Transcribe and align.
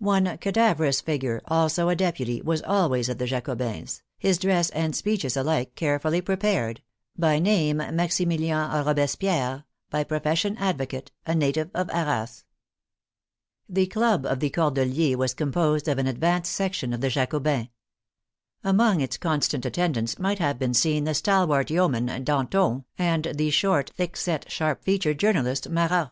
One 0.00 0.38
cadaverous 0.38 1.00
figure, 1.00 1.40
also 1.44 1.88
a 1.88 1.94
deputy, 1.94 2.42
was 2.42 2.62
always 2.62 3.08
at 3.08 3.20
the 3.20 3.26
Jacobins', 3.28 4.02
his 4.18 4.36
dress 4.36 4.70
and 4.70 4.92
speeches 4.96 5.36
alike 5.36 5.76
carefully 5.76 6.20
prepared— 6.20 6.82
by 7.26 7.38
name 7.38 7.76
Maximilian 7.76 8.84
Robespierre, 8.84 9.62
by 9.88 10.02
profession 10.02 10.56
advocate, 10.56 11.12
a 11.26 11.34
native 11.36 11.70
of 11.74 11.88
Arras. 11.90 12.42
The 13.68 13.86
club 13.86 14.26
of 14.26 14.40
the 14.40 14.50
Cordeliers 14.50 15.16
was 15.16 15.32
composed 15.32 15.86
of 15.86 15.98
an 15.98 16.08
ad 16.08 16.18
vanced 16.18 16.46
section 16.46 16.92
of 16.92 17.00
the 17.00 17.08
Jacobins. 17.10 17.68
Among 18.64 19.00
its 19.00 19.16
constant 19.16 19.64
at 19.64 19.74
tendants 19.74 20.18
might 20.18 20.40
have 20.40 20.58
been 20.58 20.74
seen 20.74 21.04
the 21.04 21.14
stalwart 21.14 21.70
yeoman 21.70 22.24
Dan 22.24 22.48
ton, 22.48 22.84
and 22.98 23.28
the 23.36 23.50
short, 23.50 23.90
thick 23.94 24.16
set, 24.16 24.50
sharp 24.50 24.82
featured 24.82 25.20
journalist 25.20 25.68
Marat. 25.68 26.10